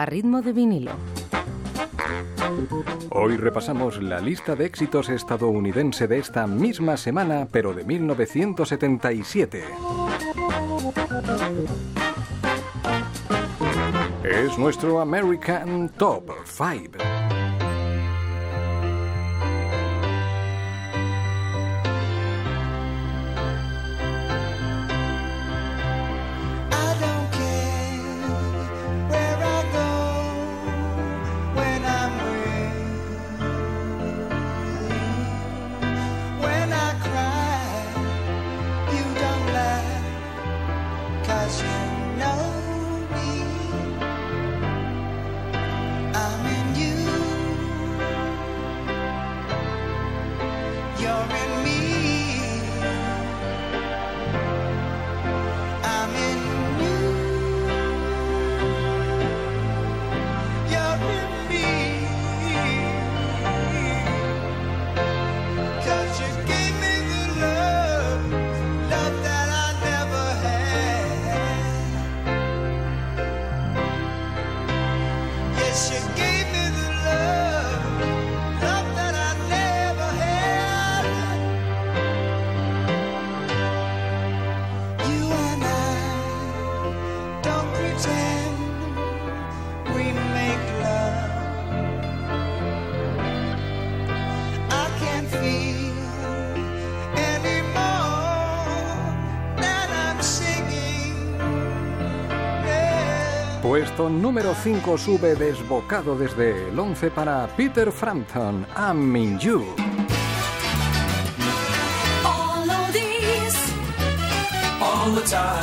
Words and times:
a 0.00 0.06
ritmo 0.06 0.40
de 0.40 0.54
vinilo. 0.54 0.92
Hoy 3.10 3.36
repasamos 3.36 4.02
la 4.02 4.18
lista 4.18 4.56
de 4.56 4.64
éxitos 4.64 5.10
estadounidense 5.10 6.08
de 6.08 6.18
esta 6.18 6.46
misma 6.46 6.96
semana, 6.96 7.46
pero 7.52 7.74
de 7.74 7.84
1977. 7.84 9.64
Es 14.24 14.56
nuestro 14.56 15.00
American 15.02 15.90
Top 15.90 16.30
5. 16.46 17.29
you 75.88 75.98
gave. 76.14 76.29
Puesto 103.70 104.08
número 104.08 104.52
5 104.52 104.98
sube 104.98 105.36
desbocado 105.36 106.16
desde 106.16 106.70
el 106.70 106.76
11 106.76 107.12
para 107.12 107.46
Peter 107.56 107.92
Frampton, 107.92 108.66
I'm 108.76 109.14
in 109.14 109.38
You. 109.38 109.64
All 112.24 112.68
of 112.68 112.96
all 114.82 115.14
the 115.14 115.22
time. 115.22 115.60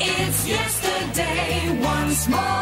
It's 0.00 0.48
yesterday 0.48 1.78
once 1.82 2.26
more 2.30 2.61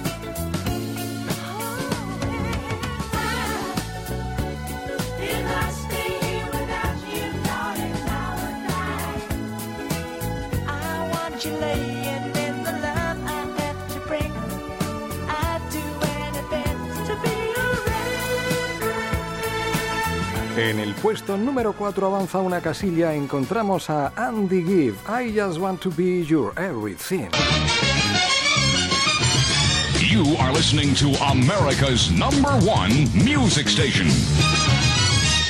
En 20.57 20.79
el 20.79 20.93
puesto 20.95 21.37
número 21.37 21.73
4 21.73 22.07
avanza 22.07 22.39
una 22.39 22.59
casilla, 22.59 23.13
encontramos 23.13 23.89
a 23.89 24.11
Andy 24.17 24.63
Gibb, 24.63 24.95
I 25.07 25.33
Just 25.33 25.59
Want 25.59 25.81
to 25.81 25.89
Be 25.91 26.25
Your 26.25 26.53
Everything. 26.57 27.29
You 30.01 30.35
are 30.39 30.51
listening 30.51 30.93
to 30.95 31.07
America's 31.31 32.11
number 32.11 32.51
one 32.67 33.07
music 33.13 33.69
station. 33.69 34.07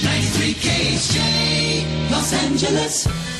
93 0.03 0.53
KHJ, 0.53 2.11
Los 2.11 2.33
Angeles. 2.33 3.30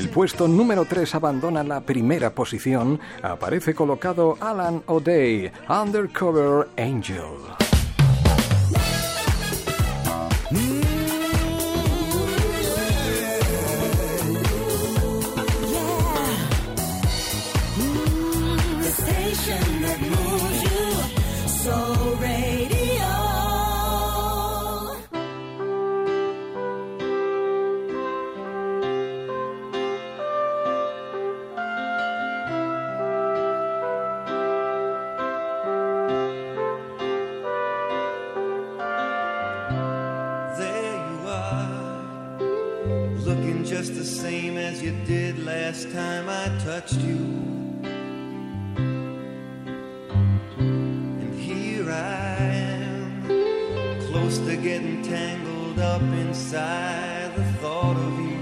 El 0.00 0.08
puesto 0.08 0.48
número 0.48 0.86
3 0.86 1.14
abandona 1.14 1.62
la 1.62 1.82
primera 1.82 2.34
posición, 2.34 2.98
aparece 3.22 3.74
colocado 3.74 4.38
Alan 4.40 4.82
O'Day, 4.86 5.52
Undercover 5.68 6.68
Angel. 6.78 7.60
You 44.82 44.92
did 45.04 45.38
last 45.44 45.90
time 45.92 46.28
I 46.28 46.48
touched 46.64 47.00
you. 47.00 47.18
And 51.20 51.38
here 51.38 51.90
I 51.90 52.36
am, 52.38 54.00
close 54.06 54.38
to 54.38 54.56
getting 54.56 55.02
tangled 55.02 55.80
up 55.80 56.00
inside 56.00 57.34
the 57.36 57.44
thought 57.60 57.96
of 57.96 58.18
you. 58.20 58.40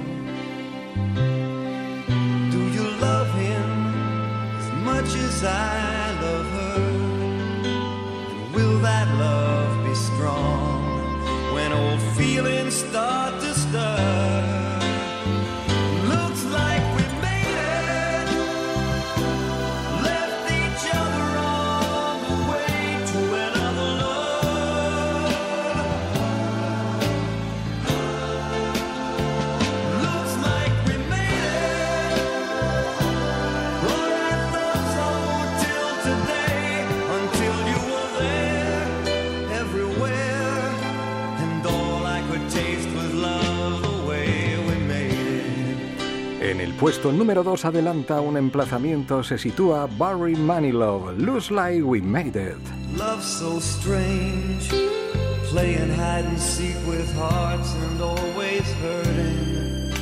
Do 2.53 2.61
you 2.71 2.89
love 3.01 3.31
him 3.35 3.71
as 4.61 4.71
much 4.85 5.15
as 5.17 5.43
I 5.43 5.78
En 46.59 46.65
el 46.65 46.75
puesto 46.75 47.13
número 47.13 47.45
2 47.45 47.67
adelanta 47.67 48.21
un 48.21 48.37
emplazamiento 48.37 49.23
se 49.23 49.39
sitúa 49.39 49.87
Barry 49.97 50.35
Manilow, 50.35 51.13
Lose 51.17 51.55
Like 51.55 51.85
We 51.85 52.01
Made 52.01 52.31
It. 52.35 52.59
Love 52.97 53.23
so 53.23 53.61
strange, 53.61 54.69
playing 55.53 55.95
hide 55.95 56.25
and 56.27 56.37
seek 56.37 56.75
with 56.85 57.09
hearts 57.15 57.73
and 57.77 58.03
always 58.03 58.65
hurting. 58.83 59.93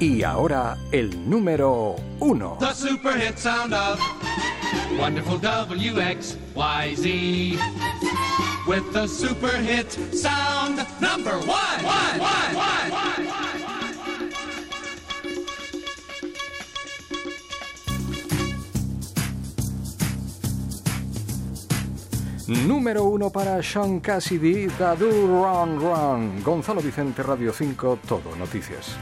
Y 0.00 0.22
ahora 0.22 0.78
el 0.90 1.10
número 1.28 1.96
1. 2.18 2.56
The 2.60 2.72
super 2.72 3.12
hit 3.12 3.38
sound 3.38 3.74
of 3.74 4.00
Wonderful 4.98 5.38
WXYZ. 5.38 6.38
With 8.66 8.90
the 8.94 9.06
super 9.06 9.54
hit 9.58 9.92
sound 10.14 10.82
number 10.98 11.36
1. 11.40 13.29
Número 22.50 23.04
1 23.04 23.30
para 23.30 23.62
Sean 23.62 24.00
Cassidy, 24.00 24.66
Dadu 24.76 25.08
Run 25.08 25.78
Run. 25.78 26.42
Gonzalo 26.42 26.80
Vicente, 26.80 27.22
Radio 27.22 27.52
5, 27.52 28.00
Todo 28.08 28.34
Noticias. 28.34 28.96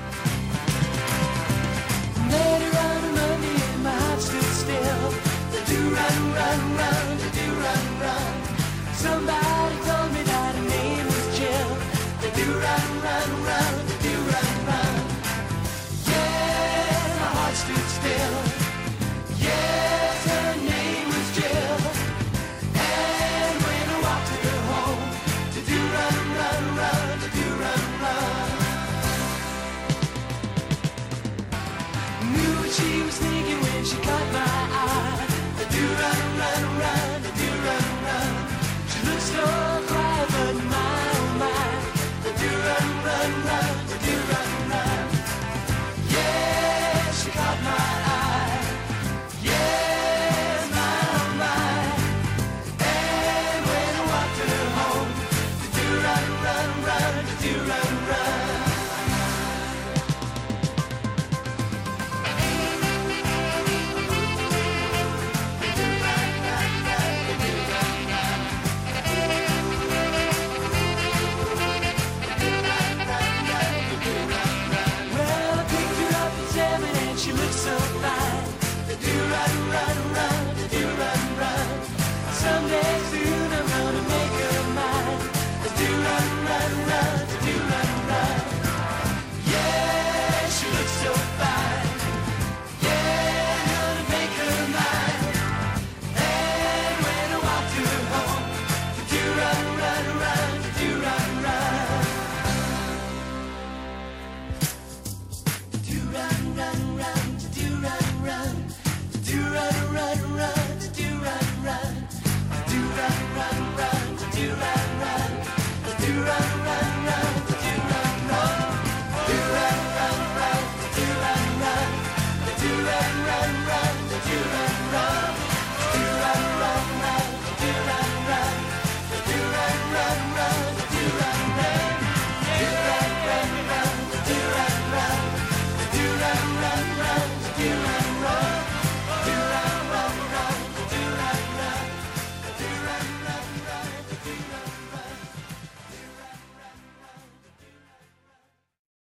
she 33.89 33.97
comes. 34.03 34.18